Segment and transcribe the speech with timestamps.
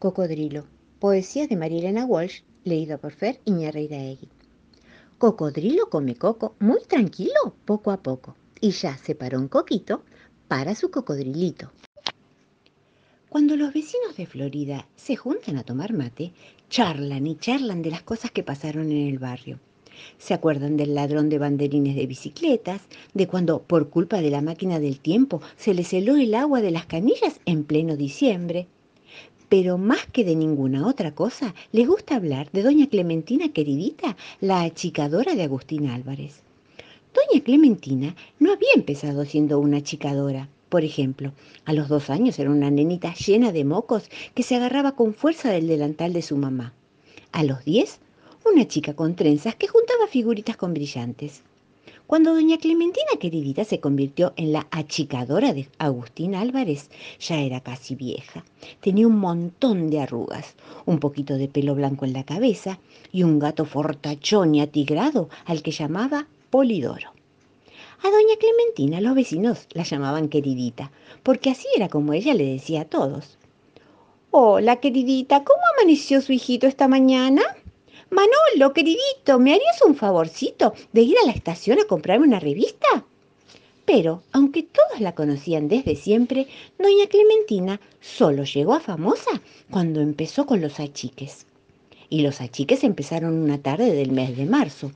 [0.00, 0.64] Cocodrilo,
[0.98, 4.30] poesía de María Elena Walsh, leído por Fer Iñarreiraegui.
[5.18, 10.02] Cocodrilo come coco muy tranquilo, poco a poco, y ya separó un coquito
[10.48, 11.70] para su cocodrilito.
[13.28, 16.32] Cuando los vecinos de Florida se juntan a tomar mate,
[16.70, 19.60] charlan y charlan de las cosas que pasaron en el barrio.
[20.16, 22.80] Se acuerdan del ladrón de banderines de bicicletas,
[23.12, 26.70] de cuando por culpa de la máquina del tiempo se les heló el agua de
[26.70, 28.66] las canillas en pleno diciembre.
[29.50, 34.62] Pero más que de ninguna otra cosa, les gusta hablar de doña Clementina queridita, la
[34.62, 36.40] achicadora de Agustín Álvarez.
[37.12, 41.32] Doña Clementina no había empezado siendo una achicadora por ejemplo,
[41.64, 45.50] a los dos años era una nenita llena de mocos que se agarraba con fuerza
[45.50, 46.72] del delantal de su mamá.
[47.32, 47.98] A los diez,
[48.46, 51.42] una chica con trenzas que juntaba figuritas con brillantes.
[52.10, 57.94] Cuando doña Clementina queridita se convirtió en la achicadora de Agustín Álvarez, ya era casi
[57.94, 58.44] vieja.
[58.80, 60.56] Tenía un montón de arrugas,
[60.86, 62.80] un poquito de pelo blanco en la cabeza
[63.12, 67.12] y un gato fortachón y atigrado al que llamaba Polidoro.
[68.02, 70.90] A doña Clementina los vecinos la llamaban queridita,
[71.22, 73.38] porque así era como ella le decía a todos.
[74.32, 77.42] Hola, queridita, ¿cómo amaneció su hijito esta mañana?
[78.10, 83.04] Manolo, queridito, ¿me harías un favorcito de ir a la estación a comprarme una revista?
[83.84, 90.44] Pero, aunque todos la conocían desde siempre, doña Clementina solo llegó a famosa cuando empezó
[90.44, 91.46] con los achiques.
[92.08, 94.90] Y los achiques empezaron una tarde del mes de marzo,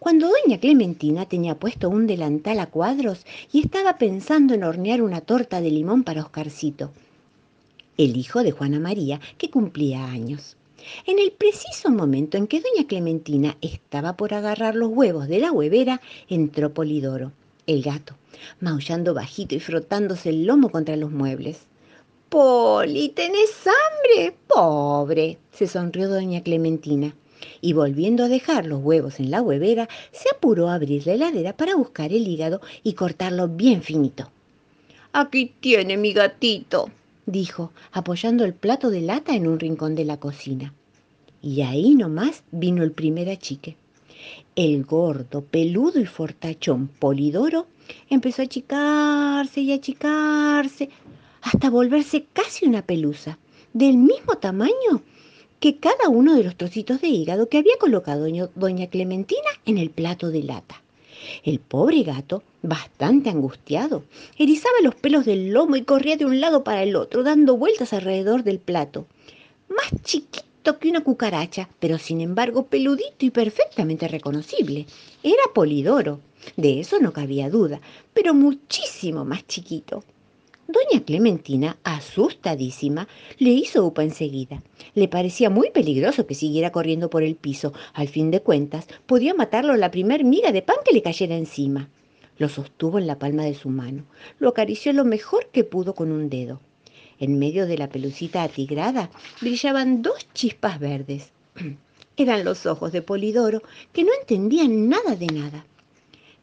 [0.00, 5.20] cuando doña Clementina tenía puesto un delantal a cuadros y estaba pensando en hornear una
[5.20, 6.90] torta de limón para Oscarcito,
[7.96, 10.56] el hijo de Juana María, que cumplía años.
[11.06, 15.52] En el preciso momento en que doña Clementina estaba por agarrar los huevos de la
[15.52, 17.32] huevera, entró Polidoro,
[17.66, 18.14] el gato,
[18.60, 21.66] maullando bajito y frotándose el lomo contra los muebles.
[22.28, 24.36] Poli, ¿tenés hambre?
[24.46, 27.14] Pobre, se sonrió doña Clementina
[27.60, 31.56] y volviendo a dejar los huevos en la huevera, se apuró a abrir la heladera
[31.56, 34.30] para buscar el hígado y cortarlo bien finito.
[35.12, 36.90] Aquí tiene mi gatito,
[37.26, 40.72] dijo, apoyando el plato de lata en un rincón de la cocina.
[41.42, 43.76] Y ahí nomás vino el primer achique.
[44.54, 47.66] El gordo, peludo y fortachón Polidoro
[48.08, 50.88] empezó a achicarse y achicarse
[51.42, 53.38] hasta volverse casi una pelusa,
[53.72, 55.02] del mismo tamaño
[55.60, 59.90] que cada uno de los trocitos de hígado que había colocado doña Clementina en el
[59.90, 60.82] plato de lata.
[61.44, 64.04] El pobre gato, bastante angustiado,
[64.38, 67.92] erizaba los pelos del lomo y corría de un lado para el otro, dando vueltas
[67.92, 69.06] alrededor del plato.
[69.68, 74.86] Más chiquito que una cucaracha, pero sin embargo peludito y perfectamente reconocible.
[75.22, 76.20] Era Polidoro,
[76.56, 77.80] de eso no cabía duda,
[78.12, 80.04] pero muchísimo más chiquito.
[80.68, 83.06] Doña Clementina, asustadísima,
[83.38, 84.64] le hizo upa enseguida.
[84.94, 87.72] Le parecía muy peligroso que siguiera corriendo por el piso.
[87.94, 91.88] Al fin de cuentas, podía matarlo la primer miga de pan que le cayera encima.
[92.36, 94.06] Lo sostuvo en la palma de su mano.
[94.40, 96.60] Lo acarició lo mejor que pudo con un dedo.
[97.20, 99.10] En medio de la pelucita atigrada
[99.40, 101.30] brillaban dos chispas verdes.
[102.16, 103.62] Eran los ojos de Polidoro,
[103.92, 105.64] que no entendían nada de nada.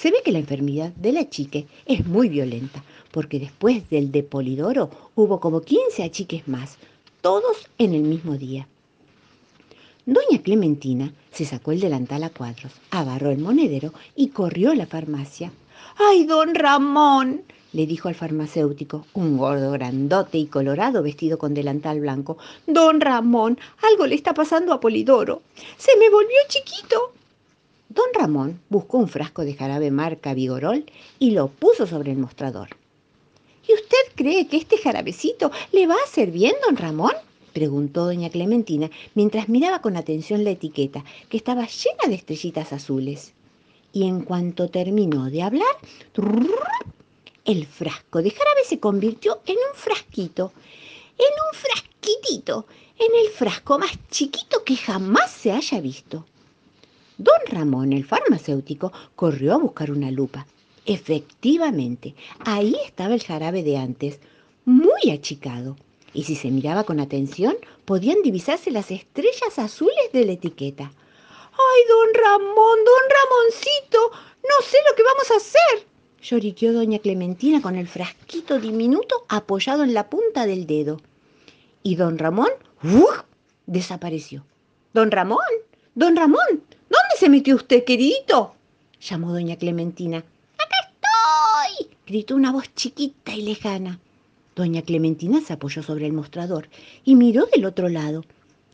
[0.00, 4.22] Se ve que la enfermedad de la chique es muy violenta, porque después del de
[4.22, 6.78] Polidoro hubo como 15 achiques más,
[7.20, 8.68] todos en el mismo día.
[10.06, 14.86] Doña Clementina se sacó el delantal a cuadros, agarró el monedero y corrió a la
[14.86, 15.50] farmacia.
[15.96, 17.42] ¡Ay, don Ramón!
[17.72, 22.38] le dijo al farmacéutico, un gordo grandote y colorado vestido con delantal blanco.
[22.68, 25.42] Don Ramón, algo le está pasando a Polidoro.
[25.76, 27.17] Se me volvió chiquito.
[27.88, 30.84] Don Ramón buscó un frasco de jarabe marca Vigorol
[31.18, 32.68] y lo puso sobre el mostrador.
[33.66, 37.12] ¿Y usted cree que este jarabecito le va a hacer bien, don Ramón?
[37.54, 43.32] preguntó doña Clementina mientras miraba con atención la etiqueta, que estaba llena de estrellitas azules.
[43.92, 45.76] Y en cuanto terminó de hablar,
[47.44, 50.52] el frasco de jarabe se convirtió en un frasquito,
[51.16, 52.66] en un frasquitito,
[52.98, 56.26] en el frasco más chiquito que jamás se haya visto.
[57.18, 60.46] Don Ramón, el farmacéutico, corrió a buscar una lupa.
[60.86, 64.20] Efectivamente, ahí estaba el jarabe de antes,
[64.64, 65.76] muy achicado.
[66.14, 70.84] Y si se miraba con atención, podían divisarse las estrellas azules de la etiqueta.
[70.84, 73.98] ¡Ay, don Ramón, don Ramoncito!
[74.44, 75.88] No sé lo que vamos a hacer.
[76.22, 81.00] Lloriqueó doña Clementina con el frasquito diminuto apoyado en la punta del dedo.
[81.82, 82.50] Y don Ramón,
[82.84, 83.22] ¡uf!
[83.66, 84.44] desapareció.
[84.94, 85.38] Don Ramón,
[85.96, 86.67] don Ramón, ¿Dónde
[87.18, 88.54] se metió usted, queridito?
[89.00, 90.18] llamó doña Clementina.
[90.18, 91.90] ¡Acá estoy!
[92.06, 93.98] gritó una voz chiquita y lejana.
[94.54, 96.68] Doña Clementina se apoyó sobre el mostrador
[97.04, 98.24] y miró del otro lado.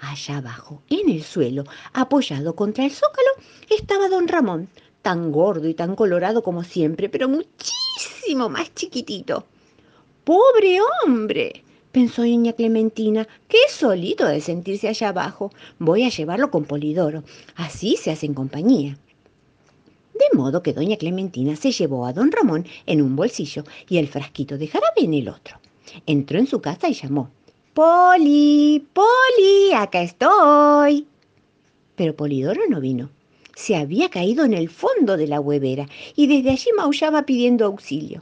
[0.00, 3.30] Allá abajo, en el suelo, apoyado contra el zócalo,
[3.70, 4.68] estaba don Ramón,
[5.00, 9.46] tan gordo y tan colorado como siempre, pero muchísimo más chiquitito.
[10.24, 11.64] ¡Pobre hombre!
[11.96, 15.50] Pensó doña Clementina, qué solito de sentirse allá abajo.
[15.78, 18.98] Voy a llevarlo con Polidoro, así se hacen compañía.
[20.12, 24.08] De modo que doña Clementina se llevó a don Ramón en un bolsillo y el
[24.08, 25.56] frasquito de jarabe en el otro.
[26.04, 27.30] Entró en su casa y llamó.
[27.72, 31.06] Poli, Poli, acá estoy.
[31.94, 33.08] Pero Polidoro no vino.
[33.54, 38.20] Se había caído en el fondo de la huevera y desde allí maullaba pidiendo auxilio.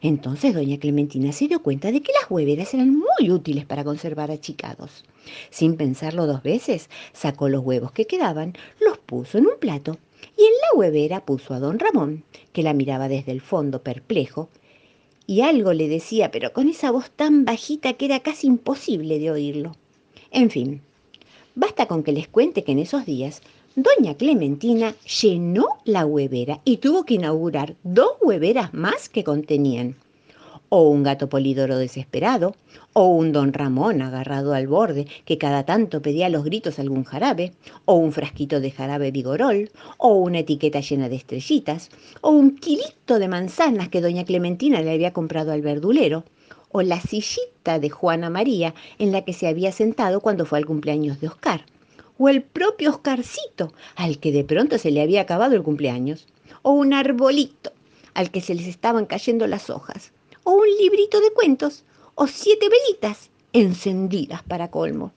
[0.00, 4.30] Entonces doña Clementina se dio cuenta de que las hueveras eran muy útiles para conservar
[4.30, 5.04] achicados.
[5.50, 9.98] Sin pensarlo dos veces, sacó los huevos que quedaban, los puso en un plato
[10.36, 14.48] y en la huevera puso a don Ramón, que la miraba desde el fondo perplejo,
[15.26, 19.30] y algo le decía, pero con esa voz tan bajita que era casi imposible de
[19.30, 19.76] oírlo.
[20.30, 20.82] En fin,
[21.54, 23.42] basta con que les cuente que en esos días
[23.74, 29.96] doña Clementina llenó la huevera y tuvo que inaugurar dos hueveras más que contenían.
[30.68, 32.54] O un gato polidoro desesperado,
[32.92, 37.04] o un don Ramón agarrado al borde que cada tanto pedía a los gritos algún
[37.04, 37.52] jarabe,
[37.84, 41.90] o un frasquito de jarabe vigorol, o una etiqueta llena de estrellitas,
[42.20, 46.24] o un kilito de manzanas que doña Clementina le había comprado al verdulero,
[46.70, 50.66] o la sillita de Juana María en la que se había sentado cuando fue al
[50.66, 51.66] cumpleaños de Oscar,
[52.18, 56.26] o el propio Oscarcito, al que de pronto se le había acabado el cumpleaños,
[56.62, 57.72] o un arbolito
[58.14, 60.12] al que se les estaban cayendo las hojas,
[60.44, 65.12] o un librito de cuentos, o siete velitas encendidas para colmo.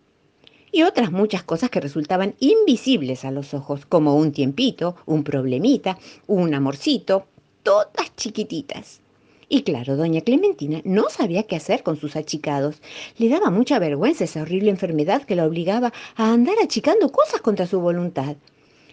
[0.72, 5.98] Y otras muchas cosas que resultaban invisibles a los ojos, como un tiempito, un problemita,
[6.28, 7.28] un amorcito,
[7.64, 9.00] todas chiquititas.
[9.48, 12.82] Y claro, doña Clementina no sabía qué hacer con sus achicados.
[13.18, 17.68] Le daba mucha vergüenza esa horrible enfermedad que la obligaba a andar achicando cosas contra
[17.68, 18.38] su voluntad.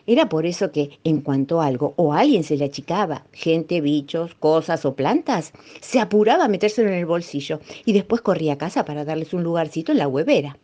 [0.06, 4.84] Era por eso que, en cuanto algo o alguien se le achicaba, gente, bichos, cosas
[4.84, 9.04] o plantas, se apuraba a metérselo en el bolsillo y después corría a casa para
[9.04, 10.58] darles un lugarcito en la huevera.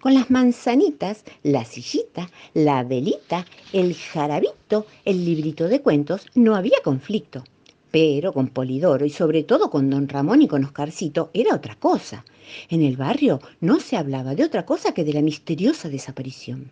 [0.00, 6.78] Con las manzanitas, la sillita, la velita, el jarabito, el librito de cuentos, no había
[6.82, 7.44] conflicto.
[7.90, 12.24] Pero con Polidoro y sobre todo con don Ramón y con Oscarcito era otra cosa.
[12.68, 16.70] En el barrio no se hablaba de otra cosa que de la misteriosa desaparición.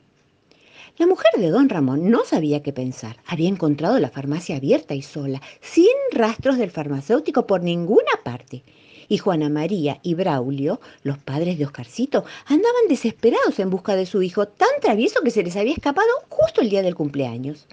[0.96, 3.18] La mujer de don Ramón no sabía qué pensar.
[3.26, 8.64] Había encontrado la farmacia abierta y sola, sin rastros del farmacéutico por ninguna parte.
[9.08, 14.22] Y Juana María y Braulio, los padres de Oscarcito, andaban desesperados en busca de su
[14.22, 17.66] hijo, tan travieso que se les había escapado justo el día del cumpleaños.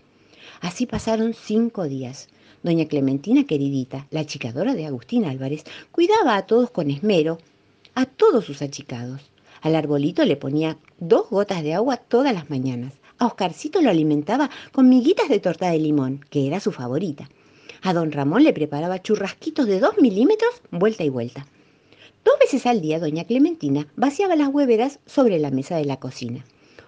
[0.62, 2.30] Así pasaron cinco días.
[2.66, 7.38] Doña Clementina queridita, la achicadora de Agustín Álvarez, cuidaba a todos con esmero,
[7.94, 9.22] a todos sus achicados.
[9.62, 12.94] Al arbolito le ponía dos gotas de agua todas las mañanas.
[13.20, 17.30] A Oscarcito lo alimentaba con miguitas de torta de limón, que era su favorita.
[17.84, 21.46] A don Ramón le preparaba churrasquitos de dos milímetros, vuelta y vuelta.
[22.24, 26.44] Dos veces al día, doña Clementina vaciaba las hueveras sobre la mesa de la cocina.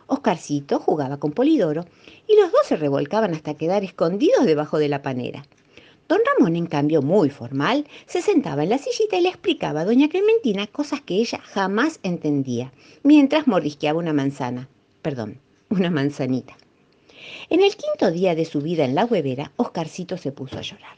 [0.07, 1.85] Oscarcito jugaba con Polidoro
[2.27, 5.43] y los dos se revolcaban hasta quedar escondidos debajo de la panera.
[6.07, 9.85] Don Ramón, en cambio, muy formal, se sentaba en la sillita y le explicaba a
[9.85, 12.71] doña Clementina cosas que ella jamás entendía,
[13.03, 14.69] mientras mordisqueaba una manzana.
[15.01, 16.55] Perdón, una manzanita.
[17.49, 20.97] En el quinto día de su vida en la huevera, Oscarcito se puso a llorar.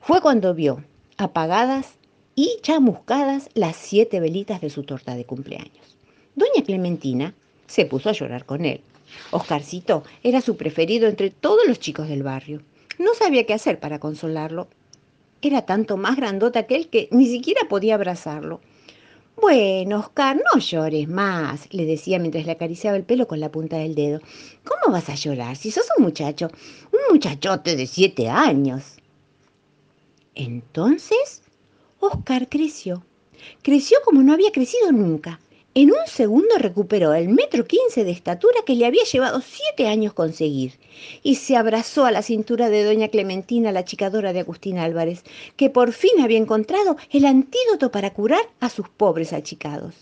[0.00, 0.84] Fue cuando vio
[1.18, 1.98] apagadas
[2.34, 5.96] y chamuscadas las siete velitas de su torta de cumpleaños.
[6.34, 7.34] Doña Clementina
[7.66, 8.80] se puso a llorar con él.
[9.30, 12.62] Oscarcito era su preferido entre todos los chicos del barrio.
[12.98, 14.68] No sabía qué hacer para consolarlo.
[15.40, 18.60] Era tanto más grandota que él que ni siquiera podía abrazarlo.
[19.40, 23.76] Bueno, Oscar, no llores más, le decía mientras le acariciaba el pelo con la punta
[23.78, 24.20] del dedo.
[24.62, 26.48] ¿Cómo vas a llorar si sos un muchacho,
[26.92, 28.96] un muchachote de siete años?
[30.34, 31.42] Entonces,
[31.98, 33.04] Oscar creció.
[33.62, 35.40] Creció como no había crecido nunca.
[35.74, 40.12] En un segundo recuperó el metro quince de estatura que le había llevado siete años
[40.12, 40.78] conseguir
[41.22, 45.24] y se abrazó a la cintura de doña Clementina, la achicadora de Agustín Álvarez,
[45.56, 49.94] que por fin había encontrado el antídoto para curar a sus pobres achicados.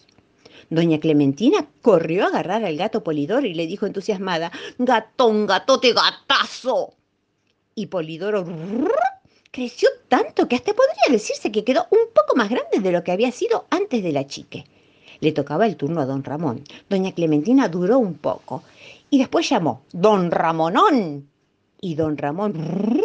[0.70, 6.94] Doña Clementina corrió a agarrar al gato Polidoro y le dijo entusiasmada, Gatón, gatote, gatazo.
[7.76, 8.44] Y Polidoro
[9.52, 13.12] creció tanto que hasta podría decirse que quedó un poco más grande de lo que
[13.12, 14.64] había sido antes de la chique.
[15.20, 16.62] Le tocaba el turno a don Ramón.
[16.88, 18.62] Doña Clementina duró un poco
[19.10, 21.28] y después llamó, don Ramonón.
[21.80, 23.02] Y don Ramón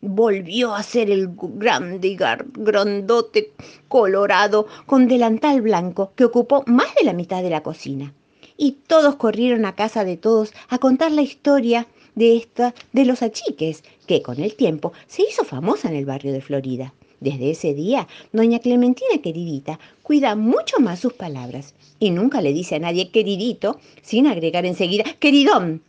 [0.00, 3.52] volvió a ser el grande y grandote
[3.88, 8.12] colorado con delantal blanco que ocupó más de la mitad de la cocina.
[8.56, 13.22] Y todos corrieron a casa de todos a contar la historia de esta de los
[13.22, 16.92] achiques, que con el tiempo se hizo famosa en el barrio de Florida.
[17.24, 22.74] Desde ese día, doña Clementina queridita cuida mucho más sus palabras y nunca le dice
[22.74, 25.82] a nadie queridito sin agregar enseguida queridón.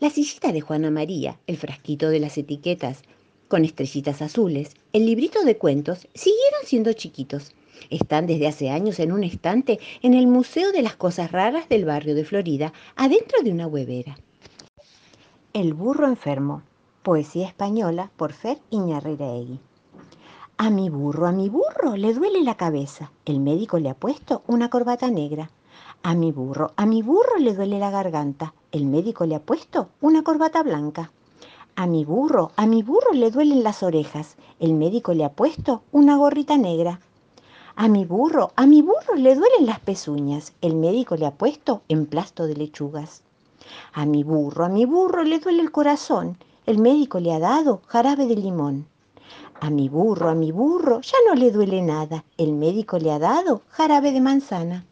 [0.00, 3.02] La sillita de Juana María, el frasquito de las etiquetas
[3.46, 7.52] con estrellitas azules, el librito de cuentos siguieron siendo chiquitos.
[7.88, 11.84] Están desde hace años en un estante en el Museo de las Cosas Raras del
[11.84, 14.18] barrio de Florida, adentro de una huevera.
[15.52, 16.64] El burro enfermo.
[17.04, 19.60] Poesía española por Fer Iñarreiraegui.
[20.60, 23.12] A mi burro, a mi burro, le duele la cabeza.
[23.24, 25.52] El médico le ha puesto una corbata negra.
[26.02, 28.54] A mi burro, a mi burro le duele la garganta.
[28.72, 31.12] El médico le ha puesto una corbata blanca.
[31.76, 34.34] A mi burro, a mi burro le duelen las orejas.
[34.58, 36.98] El médico le ha puesto una gorrita negra.
[37.76, 40.54] A mi burro, a mi burro le duelen las pezuñas.
[40.60, 43.22] El médico le ha puesto emplasto de lechugas.
[43.92, 46.36] A mi burro, a mi burro le duele el corazón.
[46.66, 48.88] El médico le ha dado jarabe de limón.
[49.60, 52.24] A mi burro, a mi burro, ya no le duele nada.
[52.36, 54.87] El médico le ha dado jarabe de manzana.